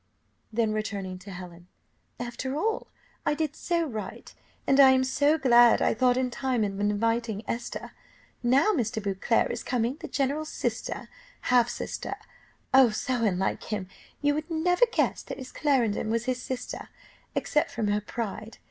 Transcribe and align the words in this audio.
'"Then 0.51 0.73
returning 0.73 1.19
to 1.19 1.29
Helen 1.29 1.67
"After 2.19 2.55
all, 2.57 2.87
I 3.23 3.35
did 3.35 3.55
so 3.55 3.85
right, 3.85 4.33
and 4.65 4.79
I 4.79 4.93
am 4.93 5.03
so 5.03 5.37
glad 5.37 5.79
I 5.79 5.93
thought 5.93 6.17
in 6.17 6.31
time 6.31 6.63
of 6.63 6.79
inviting 6.79 7.43
Esther, 7.47 7.91
now 8.41 8.71
Mr. 8.73 9.03
Beauclerc 9.03 9.51
is 9.51 9.61
coming 9.63 9.97
the 9.99 10.07
general's 10.07 10.49
sister 10.49 11.07
half 11.53 11.69
sister. 11.69 12.15
Oh, 12.73 12.89
so 12.89 13.23
unlike 13.23 13.65
him! 13.65 13.89
you 14.23 14.33
would 14.33 14.49
never 14.49 14.87
guess 14.87 15.21
that 15.21 15.37
Miss 15.37 15.51
Clarendon 15.51 16.09
was 16.09 16.25
his 16.25 16.41
sister, 16.41 16.89
except 17.35 17.69
from 17.69 17.87
her 17.89 18.01
pride. 18.01 18.57